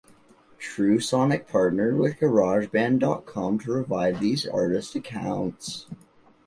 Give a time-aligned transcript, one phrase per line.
[0.59, 5.85] Trusonic partnered with GarageBand dot com to revive these artist accounts.